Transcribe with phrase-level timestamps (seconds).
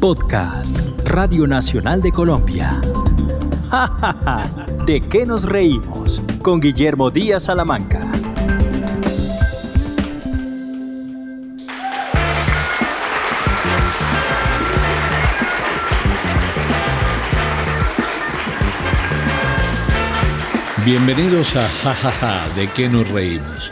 [0.00, 2.80] Podcast, Radio Nacional de Colombia.
[3.70, 4.66] ¡Ja!
[4.86, 6.22] ¿De qué nos reímos?
[6.40, 8.10] Con Guillermo Díaz Salamanca.
[20.86, 23.70] Bienvenidos a Jajaja, ¿de qué nos reímos?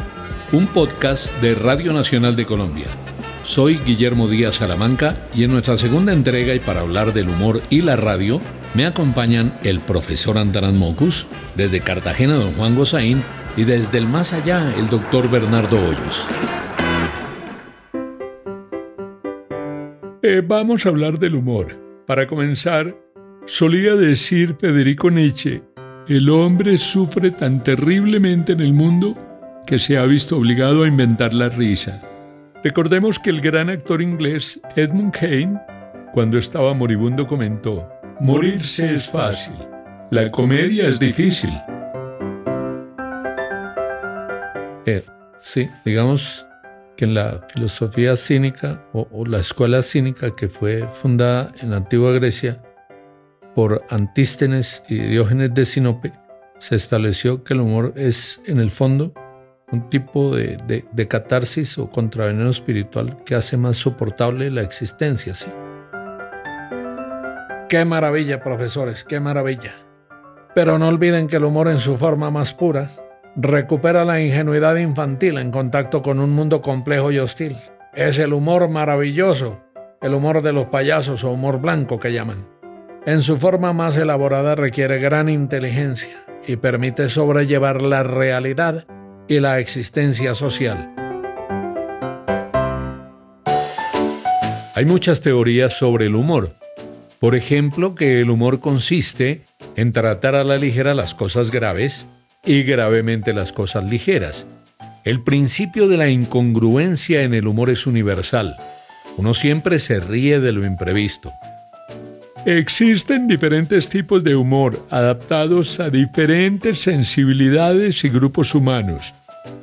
[0.53, 3.08] Un podcast de Radio Nacional de Colombia.
[3.49, 7.81] Soy Guillermo Díaz Salamanca y en nuestra segunda entrega y para hablar del humor y
[7.81, 8.43] la radio
[8.75, 13.23] me acompañan el profesor Antaran Mocus, desde Cartagena don Juan Gozaín
[13.57, 16.29] y desde el más allá el doctor Bernardo Hoyos.
[20.21, 21.69] Eh, vamos a hablar del humor.
[22.07, 22.99] Para comenzar,
[23.47, 25.63] solía decir Federico Nietzsche,
[26.07, 29.17] el hombre sufre tan terriblemente en el mundo
[29.67, 32.08] que se ha visto obligado a inventar la risa.
[32.69, 35.59] Recordemos que el gran actor inglés Edmund Kane,
[36.13, 37.89] cuando estaba moribundo, comentó,
[38.21, 39.55] Morirse es fácil,
[40.11, 41.49] la comedia es difícil.
[44.85, 45.03] Eh,
[45.39, 46.47] sí, digamos
[46.99, 51.79] que en la filosofía cínica o, o la escuela cínica que fue fundada en la
[51.79, 52.63] antigua Grecia
[53.55, 56.13] por Antístenes y Diógenes de Sinope,
[56.59, 59.15] se estableció que el humor es en el fondo
[59.71, 65.35] un tipo de, de, catarsis o contraveneno espiritual que hace más soportable la existencia.
[65.35, 65.51] ¿sí?
[67.69, 69.73] Qué maravilla, profesores, qué maravilla.
[70.55, 72.91] Pero no olviden que el humor en su forma más pura
[73.37, 77.59] recupera la ingenuidad infantil en contacto con un mundo complejo y hostil.
[77.95, 79.63] Es el humor maravilloso,
[80.01, 82.49] el humor de los payasos o humor blanco que llaman.
[83.05, 88.87] En su forma más elaborada requiere gran inteligencia y permite sobrellevar la realidad
[89.29, 90.95] y la existencia social.
[94.75, 96.55] Hay muchas teorías sobre el humor.
[97.19, 102.07] Por ejemplo, que el humor consiste en tratar a la ligera las cosas graves
[102.45, 104.47] y gravemente las cosas ligeras.
[105.05, 108.57] El principio de la incongruencia en el humor es universal.
[109.17, 111.33] Uno siempre se ríe de lo imprevisto.
[112.45, 119.15] Existen diferentes tipos de humor adaptados a diferentes sensibilidades y grupos humanos.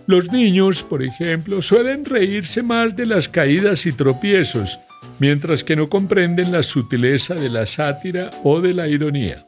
[0.07, 4.79] Los niños, por ejemplo, suelen reírse más de las caídas y tropiezos,
[5.17, 9.45] mientras que no comprenden la sutileza de la sátira o de la ironía.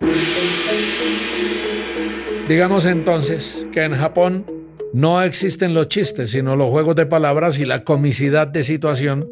[2.49, 4.45] Digamos entonces que en Japón
[4.93, 9.29] no existen los chistes, sino los juegos de palabras y la comicidad de situación,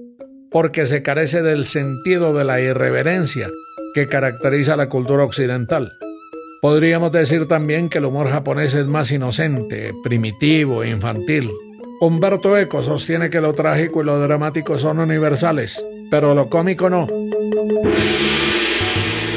[0.51, 3.49] porque se carece del sentido de la irreverencia
[3.95, 5.91] que caracteriza la cultura occidental.
[6.65, 11.51] Podríamos decir también que el humor japonés es más inocente, primitivo e infantil.
[12.01, 17.05] Humberto Eco sostiene que lo trágico y lo dramático son universales, pero lo cómico no.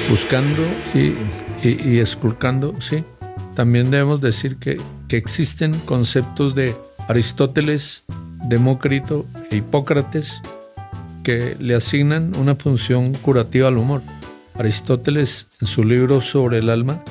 [0.09, 0.63] Buscando
[0.95, 3.05] y, esculcando, sí.
[3.55, 6.75] También debemos decir que, que existen conceptos de
[7.09, 8.05] Aristóteles,
[8.49, 10.41] Demócrito e Hipócrates
[11.23, 14.01] que le asignan una función curativa al humor.
[14.55, 17.05] Aristóteles, en su libro sobre el alma,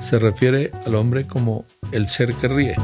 [0.00, 2.76] se refiere al hombre como el ser que ríe.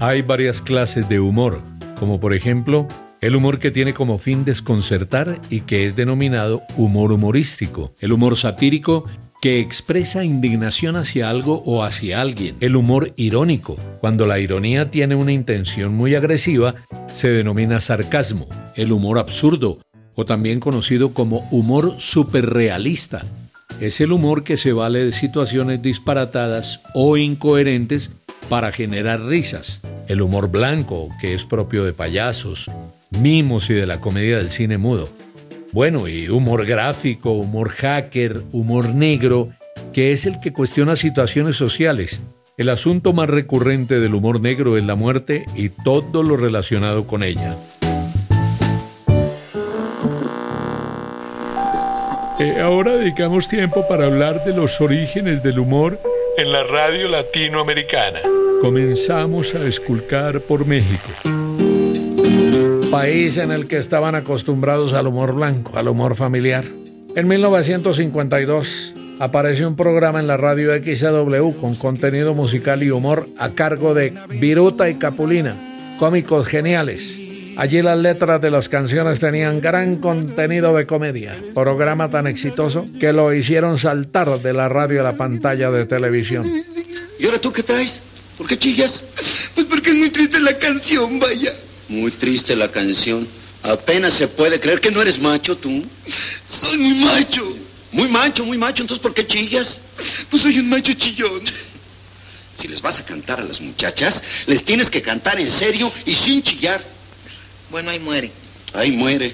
[0.00, 1.60] Hay varias clases de humor,
[1.98, 2.88] como por ejemplo
[3.20, 8.36] el humor que tiene como fin desconcertar y que es denominado humor humorístico, el humor
[8.36, 9.04] satírico
[9.40, 15.14] que expresa indignación hacia algo o hacia alguien, el humor irónico, cuando la ironía tiene
[15.14, 16.74] una intención muy agresiva,
[17.12, 19.78] se denomina sarcasmo, el humor absurdo,
[20.14, 23.24] o también conocido como humor superrealista,
[23.82, 28.12] es el humor que se vale de situaciones disparatadas o incoherentes
[28.48, 29.82] para generar risas.
[30.06, 32.70] El humor blanco, que es propio de payasos,
[33.10, 35.08] mimos y de la comedia del cine mudo.
[35.72, 39.48] Bueno, y humor gráfico, humor hacker, humor negro,
[39.92, 42.22] que es el que cuestiona situaciones sociales.
[42.56, 47.24] El asunto más recurrente del humor negro es la muerte y todo lo relacionado con
[47.24, 47.56] ella.
[52.42, 56.00] Eh, ahora dedicamos tiempo para hablar de los orígenes del humor
[56.36, 58.18] en la radio latinoamericana.
[58.60, 61.08] Comenzamos a esculcar por México.
[62.90, 66.64] País en el que estaban acostumbrados al humor blanco, al humor familiar.
[67.14, 73.50] En 1952 apareció un programa en la radio XW con contenido musical y humor a
[73.50, 75.54] cargo de Viruta y Capulina,
[75.96, 77.22] cómicos geniales
[77.56, 83.12] Allí las letras de las canciones tenían gran contenido de comedia, programa tan exitoso que
[83.12, 86.50] lo hicieron saltar de la radio a la pantalla de televisión.
[87.18, 88.00] ¿Y ahora tú qué traes?
[88.38, 89.04] ¿Por qué chillas?
[89.54, 91.52] Pues porque es muy triste la canción, vaya.
[91.88, 93.26] Muy triste la canción.
[93.62, 95.84] Apenas se puede creer que no eres macho tú.
[96.46, 97.56] Soy muy macho.
[97.92, 98.82] Muy macho, muy macho.
[98.82, 99.80] Entonces, ¿por qué chillas?
[100.30, 101.42] Pues soy un macho chillón.
[102.56, 106.14] Si les vas a cantar a las muchachas, les tienes que cantar en serio y
[106.14, 106.82] sin chillar.
[107.72, 108.30] Bueno, ahí muere.
[108.74, 109.32] Ahí muere.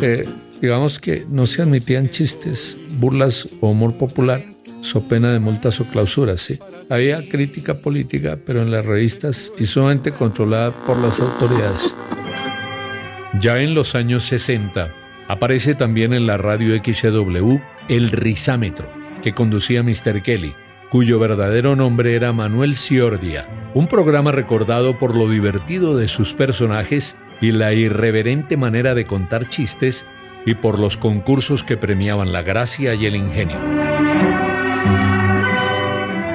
[0.00, 0.26] Eh,
[0.62, 4.42] digamos que no se admitían chistes, burlas o humor popular,
[4.80, 6.58] so pena de multas o clausuras, ¿sí?
[6.88, 11.94] Había crítica política, pero en las revistas y sumamente controlada por las autoridades.
[13.40, 14.94] Ya en los años 60,
[15.28, 17.58] aparece también en la radio XW
[17.90, 18.90] El Risámetro,
[19.22, 20.22] que conducía Mr.
[20.22, 20.54] Kelly,
[20.90, 27.20] cuyo verdadero nombre era Manuel Ciordia, un programa recordado por lo divertido de sus personajes
[27.40, 30.08] y la irreverente manera de contar chistes
[30.46, 33.58] y por los concursos que premiaban la gracia y el ingenio.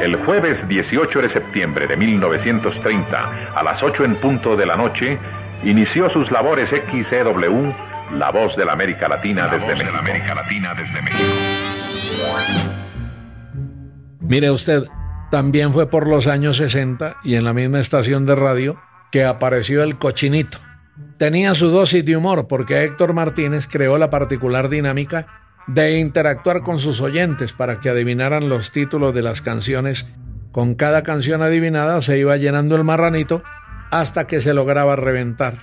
[0.02, 5.18] El jueves 18 de septiembre de 1930, a las 8 en punto de la noche,
[5.64, 9.86] inició sus labores XCW, la voz de la América Latina, desde, México.
[9.88, 11.24] De la América Latina desde México.
[14.20, 14.84] Mire usted,
[15.34, 18.80] también fue por los años 60 y en la misma estación de radio
[19.12, 20.60] que apareció el cochinito.
[21.18, 25.26] Tenía su dosis de humor porque Héctor Martínez creó la particular dinámica
[25.66, 30.06] de interactuar con sus oyentes para que adivinaran los títulos de las canciones.
[30.52, 33.42] Con cada canción adivinada se iba llenando el marranito
[33.90, 35.56] hasta que se lograba reventar.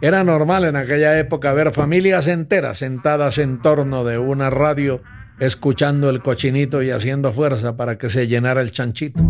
[0.00, 5.00] Era normal en aquella época ver familias enteras sentadas en torno de una radio
[5.38, 9.22] escuchando el cochinito y haciendo fuerza para que se llenara el chanchito.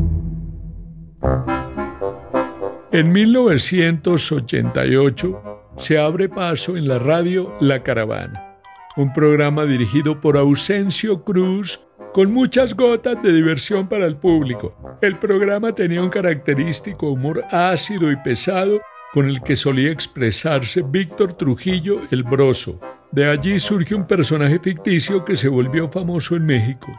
[2.93, 5.43] En 1988
[5.77, 8.59] se abre paso en la radio La Caravana,
[8.97, 14.99] un programa dirigido por Ausencio Cruz con muchas gotas de diversión para el público.
[15.03, 18.81] El programa tenía un característico humor ácido y pesado
[19.13, 22.81] con el que solía expresarse Víctor Trujillo el Broso.
[23.17, 26.93] De allí surge un personaje ficticio que se volvió famoso en México,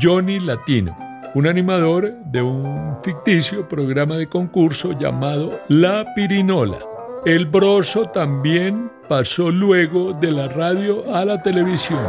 [0.00, 0.94] Johnny Latino,
[1.34, 6.78] un animador de un ficticio programa de concurso llamado La Pirinola.
[7.26, 12.04] El Broso también pasó luego de la radio a la televisión.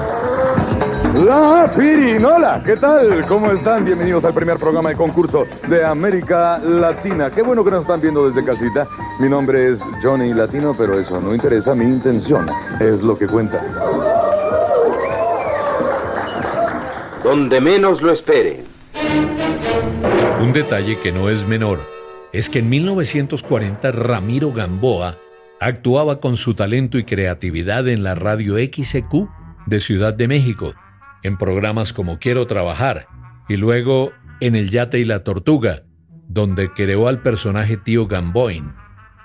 [1.15, 3.25] La Pirinola, ¿qué tal?
[3.25, 3.83] ¿Cómo están?
[3.83, 7.31] Bienvenidos al primer programa de concurso de América Latina.
[7.31, 8.87] Qué bueno que nos están viendo desde casita.
[9.19, 11.73] Mi nombre es Johnny Latino, pero eso no interesa.
[11.73, 12.47] Mi intención
[12.79, 13.59] es lo que cuenta.
[17.23, 18.65] Donde menos lo espere.
[20.39, 21.79] Un detalle que no es menor
[22.31, 25.17] es que en 1940 Ramiro Gamboa
[25.59, 29.27] actuaba con su talento y creatividad en la radio XQ
[29.65, 30.73] de Ciudad de México
[31.23, 33.07] en programas como Quiero Trabajar
[33.47, 35.83] y luego en El Yate y la Tortuga,
[36.27, 38.73] donde creó al personaje Tío Gamboin,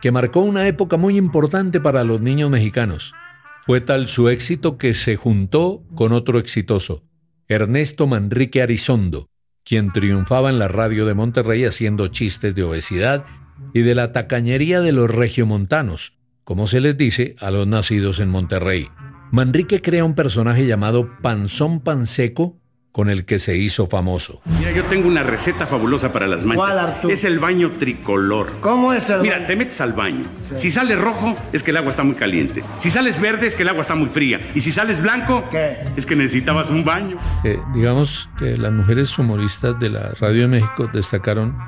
[0.00, 3.14] que marcó una época muy importante para los niños mexicanos.
[3.60, 7.04] Fue tal su éxito que se juntó con otro exitoso,
[7.48, 9.28] Ernesto Manrique Arizondo,
[9.64, 13.24] quien triunfaba en la radio de Monterrey haciendo chistes de obesidad
[13.72, 18.28] y de la tacañería de los regiomontanos, como se les dice a los nacidos en
[18.28, 18.88] Monterrey.
[19.34, 22.56] Manrique crea un personaje llamado Panzón Panseco
[22.92, 24.40] con el que se hizo famoso.
[24.44, 26.64] Mira, yo tengo una receta fabulosa para las manchas.
[26.64, 27.12] ¿Cuál, Arturo?
[27.12, 28.52] Es el baño tricolor.
[28.60, 29.46] ¿Cómo es el Mira, baño?
[29.48, 30.22] te metes al baño.
[30.54, 32.62] Si sales rojo, es que el agua está muy caliente.
[32.78, 34.40] Si sales verde, es que el agua está muy fría.
[34.54, 35.78] Y si sales blanco, ¿Qué?
[35.96, 37.18] es que necesitabas un baño.
[37.42, 41.58] Eh, digamos que las mujeres humoristas de la Radio de México destacaron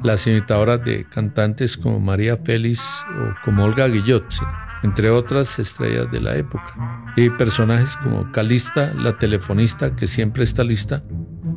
[0.00, 4.44] las imitadoras de cantantes como María Félix o como Olga Guillot, sí,
[4.82, 7.12] entre otras estrellas de la época.
[7.16, 11.02] Y personajes como Calista, la telefonista que siempre está lista,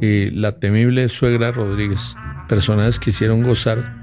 [0.01, 2.15] y la temible suegra Rodríguez,
[2.47, 3.97] personajes que hicieron gozar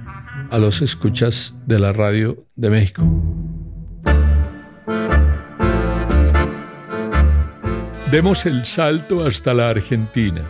[0.50, 3.02] a los escuchas de la Radio de México.
[8.11, 10.42] Demos el salto hasta la Argentina.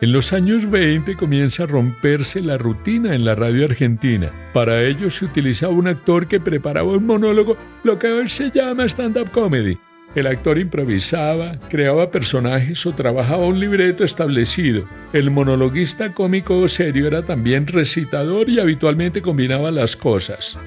[0.00, 4.32] En los años 20 comienza a romperse la rutina en la radio argentina.
[4.52, 8.84] Para ello se utilizaba un actor que preparaba un monólogo, lo que hoy se llama
[8.84, 9.78] stand-up comedy.
[10.16, 14.84] El actor improvisaba, creaba personajes o trabajaba un libreto establecido.
[15.12, 20.58] El monologuista cómico o serio era también recitador y habitualmente combinaba las cosas.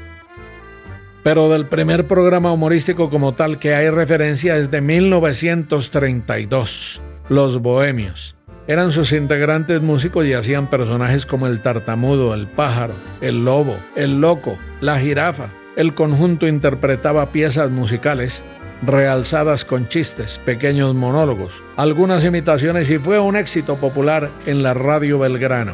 [1.23, 8.36] Pero del primer programa humorístico como tal que hay referencia es de 1932, Los Bohemios.
[8.67, 14.19] Eran sus integrantes músicos y hacían personajes como el tartamudo, el pájaro, el lobo, el
[14.19, 15.47] loco, la jirafa.
[15.77, 18.43] El conjunto interpretaba piezas musicales
[18.81, 25.17] realzadas con chistes, pequeños monólogos, algunas imitaciones y fue un éxito popular en la radio
[25.17, 25.73] Belgrano.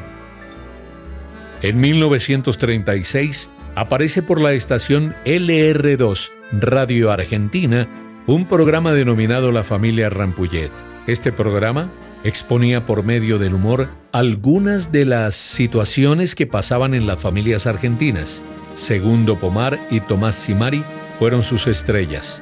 [1.63, 7.88] En 1936 aparece por la estación LR2 Radio Argentina
[8.27, 10.92] un programa denominado La Familia Rampullet.
[11.05, 11.89] Este programa
[12.24, 18.41] exponía por medio del humor algunas de las situaciones que pasaban en las familias argentinas.
[18.74, 20.81] Segundo Pomar y Tomás Simari
[21.19, 22.41] fueron sus estrellas.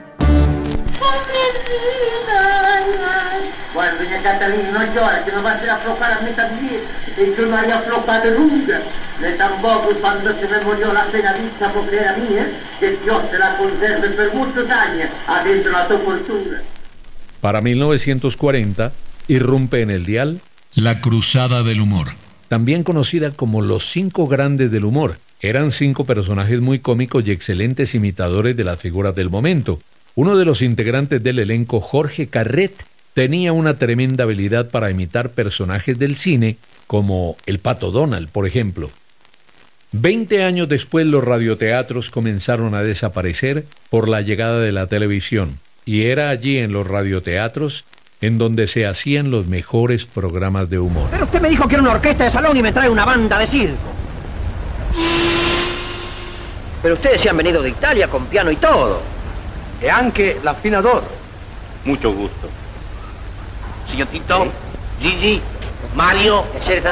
[3.73, 6.81] Guarda, doña Catalina, no llora, que no va a ser aflojar a mitad día.
[7.17, 8.79] Y yo no había aflojado nunca.
[9.21, 12.47] Ni tampoco cuando se me murió la penadita porque era mía,
[12.79, 16.61] que Dios se la conserve por muchos años adentro la tu fortuna.
[17.41, 18.93] Para 1940,
[19.27, 20.41] irrumpe en el dial
[20.75, 22.09] La Cruzada del Humor,
[22.47, 25.17] también conocida como Los Cinco Grandes del Humor.
[25.41, 29.81] Eran cinco personajes muy cómicos y excelentes imitadores de las figuras del momento.
[30.13, 32.75] Uno de los integrantes del elenco, Jorge Carret,
[33.15, 38.91] tenía una tremenda habilidad para imitar personajes del cine, como el Pato Donald, por ejemplo.
[39.91, 46.03] Veinte años después los radioteatros comenzaron a desaparecer por la llegada de la televisión, y
[46.03, 47.85] era allí en los radioteatros
[48.21, 51.07] en donde se hacían los mejores programas de humor.
[51.09, 53.39] Pero usted me dijo que era una orquesta de salón y me trae una banda
[53.39, 53.75] de circo.
[56.83, 59.01] Pero ustedes se han venido de Italia con piano y todo.
[59.81, 61.03] E anche l'affinador.
[61.85, 62.47] Mucho gusto.
[63.89, 64.47] Signor Tito,
[64.99, 65.41] Gigi,
[65.95, 66.45] Mario,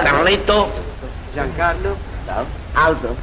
[0.03, 0.69] Carleto,
[1.33, 1.95] Giancarlo,
[2.75, 3.15] Aldo.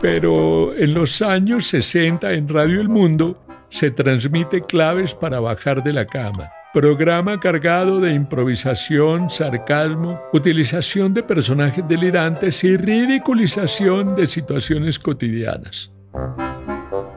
[0.00, 3.43] Pero en los años 60 en Radio El Mundo
[3.74, 6.48] se transmite claves para bajar de la cama.
[6.72, 15.92] Programa cargado de improvisación, sarcasmo, utilización de personajes delirantes y ridiculización de situaciones cotidianas.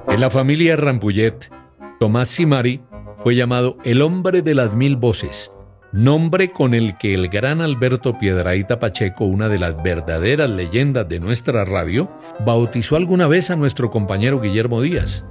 [0.07, 1.51] En la familia Rampullet,
[1.99, 2.81] Tomás Simari
[3.15, 5.53] fue llamado el hombre de las mil voces,
[5.91, 11.19] nombre con el que el gran Alberto Piedraíta Pacheco, una de las verdaderas leyendas de
[11.19, 12.09] nuestra radio,
[12.43, 15.23] bautizó alguna vez a nuestro compañero Guillermo Díaz.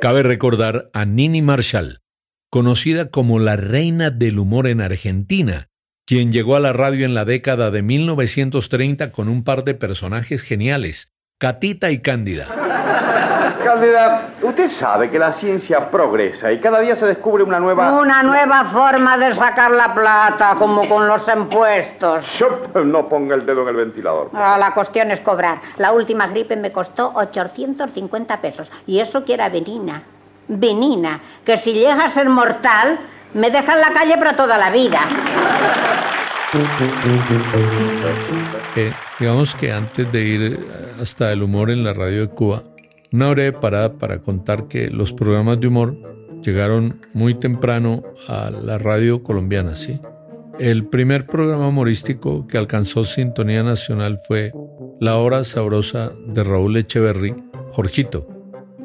[0.00, 2.00] Cabe recordar a Nini Marshall,
[2.50, 5.68] conocida como la reina del humor en Argentina,
[6.06, 10.42] quien llegó a la radio en la década de 1930 con un par de personajes
[10.42, 12.71] geniales, Catita y Cándida.
[14.42, 17.92] Usted sabe que la ciencia progresa y cada día se descubre una nueva...
[17.92, 22.38] Una nueva forma de sacar la plata, como con los impuestos.
[22.38, 24.30] Yo, no ponga el dedo en el ventilador.
[24.34, 25.60] Ah, la cuestión es cobrar.
[25.78, 28.70] La última gripe me costó 850 pesos.
[28.86, 30.02] Y eso que era venina.
[30.48, 31.20] Venina.
[31.44, 32.98] Que si llega a ser mortal,
[33.34, 35.00] me deja en la calle para toda la vida.
[38.76, 40.66] Eh, digamos que antes de ir
[41.00, 42.62] hasta el humor en la radio de Cuba,
[43.12, 45.96] una breve parada para contar que los programas de humor
[46.42, 50.00] llegaron muy temprano a la radio colombiana, ¿sí?
[50.58, 54.52] El primer programa humorístico que alcanzó sintonía nacional fue
[55.00, 57.34] La Hora Sabrosa de Raúl Echeverry,
[57.70, 58.26] Jorgito,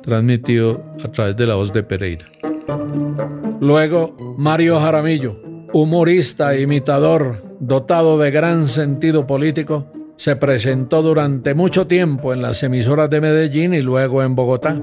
[0.02, 2.26] transmitido a través de la voz de Pereira.
[3.60, 5.36] Luego, Mario Jaramillo,
[5.74, 13.10] humorista imitador, dotado de gran sentido político, se presentó durante mucho tiempo en las emisoras
[13.10, 14.82] de Medellín y luego en Bogotá.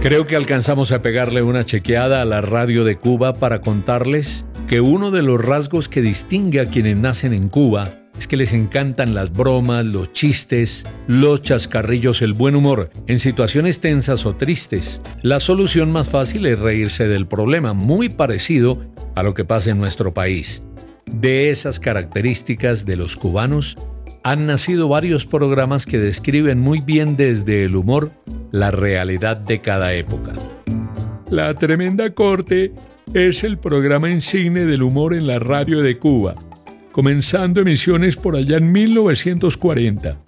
[0.00, 4.80] Creo que alcanzamos a pegarle una chequeada a la radio de Cuba para contarles que
[4.80, 9.14] uno de los rasgos que distingue a quienes nacen en Cuba es que les encantan
[9.14, 12.90] las bromas, los chistes, los chascarrillos, el buen humor.
[13.06, 18.78] En situaciones tensas o tristes, la solución más fácil es reírse del problema, muy parecido
[19.14, 20.66] a lo que pasa en nuestro país.
[21.14, 23.76] De esas características de los cubanos
[24.22, 28.12] han nacido varios programas que describen muy bien desde el humor
[28.52, 30.32] la realidad de cada época.
[31.30, 32.72] La Tremenda Corte
[33.14, 36.34] es el programa insigne del humor en la radio de Cuba,
[36.92, 40.18] comenzando emisiones por allá en 1940.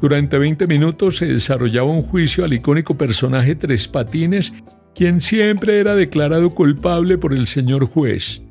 [0.00, 4.54] Durante 20 minutos se desarrollaba un juicio al icónico personaje Tres Patines,
[4.94, 8.42] quien siempre era declarado culpable por el señor juez.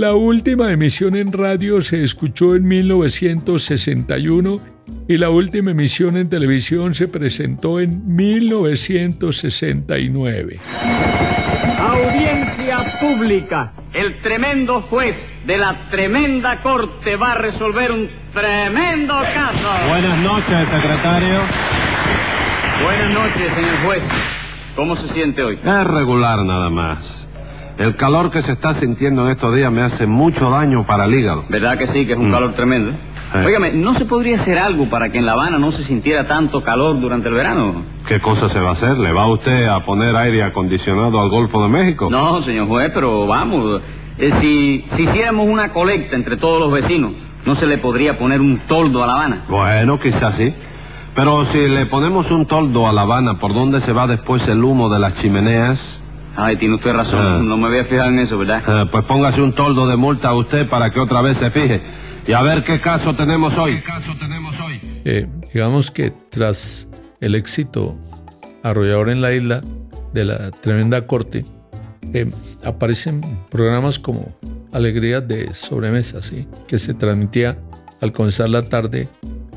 [0.00, 4.58] La última emisión en radio se escuchó en 1961
[5.06, 10.58] y la última emisión en televisión se presentó en 1969.
[11.80, 13.74] Audiencia pública.
[13.92, 15.16] El tremendo juez
[15.46, 19.68] de la tremenda corte va a resolver un tremendo caso.
[19.86, 21.42] Buenas noches, secretario.
[22.82, 24.02] Buenas noches, señor juez.
[24.76, 25.58] ¿Cómo se siente hoy?
[25.62, 27.20] Es regular nada más.
[27.80, 31.14] El calor que se está sintiendo en estos días me hace mucho daño para el
[31.14, 31.44] hígado.
[31.48, 32.32] ¿Verdad que sí, que es un Mm.
[32.32, 32.92] calor tremendo?
[33.34, 36.62] Óigame, ¿no se podría hacer algo para que en La Habana no se sintiera tanto
[36.62, 37.82] calor durante el verano?
[38.06, 38.98] ¿Qué cosa se va a hacer?
[38.98, 42.08] ¿Le va usted a poner aire acondicionado al Golfo de México?
[42.10, 43.80] No, señor juez, pero vamos,
[44.18, 47.12] Eh, si, si hiciéramos una colecta entre todos los vecinos,
[47.46, 49.44] ¿no se le podría poner un toldo a La Habana?
[49.48, 50.52] Bueno, quizás sí.
[51.14, 54.62] Pero si le ponemos un toldo a La Habana, ¿por dónde se va después el
[54.62, 55.78] humo de las chimeneas?
[56.40, 57.18] Ay, tiene usted razón.
[57.20, 57.40] Ah.
[57.42, 58.62] No me había fijado en eso, ¿verdad?
[58.66, 61.82] Eh, pues póngase un toldo de multa a usted para que otra vez se fije.
[62.26, 63.82] Y a ver qué caso tenemos hoy.
[65.04, 67.98] Eh, digamos que tras el éxito
[68.62, 69.62] arrollador en la isla
[70.12, 71.44] de la tremenda corte,
[72.12, 72.30] eh,
[72.64, 73.20] aparecen
[73.50, 74.34] programas como
[74.72, 76.46] Alegrías de Sobremesa, ¿sí?
[76.68, 77.58] que se transmitía
[78.00, 79.08] al comenzar la tarde.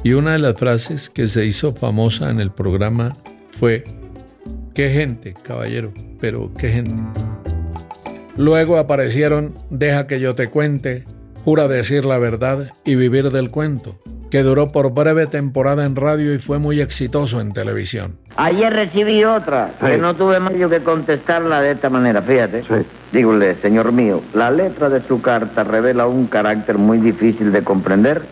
[0.04, 3.14] Y una de las frases que se hizo famosa en el programa
[3.52, 3.86] fue,
[4.74, 6.96] qué gente, caballero, pero qué gente.
[8.38, 11.04] Luego aparecieron Deja que yo te cuente,
[11.44, 14.00] Jura decir la verdad y vivir del cuento,
[14.34, 18.16] que duró por breve temporada en radio y fue muy exitoso en televisión.
[18.36, 20.02] Ayer recibí otra, que Sí.
[20.02, 22.64] no tuve más yo que contestarla de esta manera, fíjate.
[23.12, 28.24] Dígole, señor mío, la letra de su carta revela un carácter muy difícil de comprender,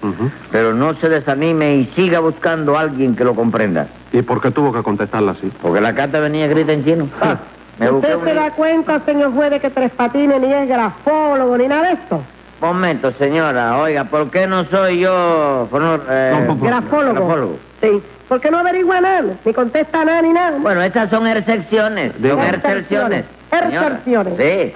[0.52, 3.86] pero no se desanime y siga buscando a alguien que lo comprenda.
[4.12, 5.52] ¿Y por qué tuvo que contestarla así?
[5.62, 7.10] Porque la carta venía escrita en chino.
[7.80, 10.68] Me busqué ¿Usted un se da cuenta, señor juez, de que Tres Patines ni es
[10.68, 12.24] grafólogo ni nada de esto?
[12.62, 17.28] Momento, señora, oiga, ¿por qué no soy yo fonor- eh, Grafólogo.
[17.28, 17.60] grafólogo?
[17.82, 17.90] Sí.
[18.30, 19.34] ¿Por qué no averigua nada?
[19.44, 20.60] Ni contesta nada ni nada.
[20.60, 23.26] Bueno, estas son excepciones, son excepciones.
[23.52, 24.34] Excepciones.
[24.38, 24.74] Sí.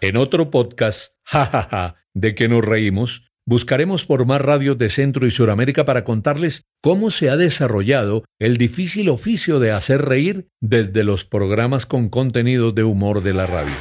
[0.00, 5.30] En otro podcast, jajaja, de que nos reímos, buscaremos por más radios de Centro y
[5.30, 11.24] Suramérica para contarles cómo se ha desarrollado el difícil oficio de hacer reír desde los
[11.24, 13.72] programas con contenidos de humor de la radio.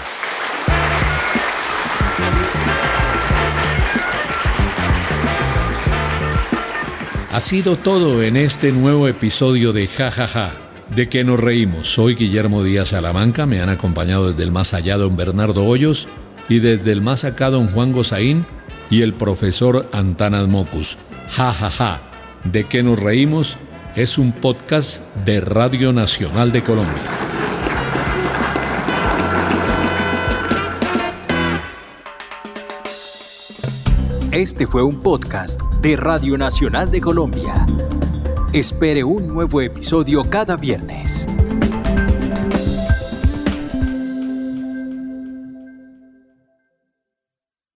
[7.38, 10.54] Ha sido todo en este nuevo episodio de Jajaja,
[10.96, 11.88] de que nos reímos.
[11.88, 16.08] Soy Guillermo Díaz Salamanca, me han acompañado desde el más allá don Bernardo Hoyos
[16.50, 18.44] y desde el más acá don Juan Gozaín
[18.90, 20.98] y el profesor Antanas Mocus.
[21.30, 22.02] Jajaja,
[22.44, 23.60] de que nos reímos
[23.96, 27.27] es un podcast de Radio Nacional de Colombia.
[34.38, 37.66] Este fue un podcast de Radio Nacional de Colombia.
[38.54, 41.28] Espere un nuevo episodio cada viernes.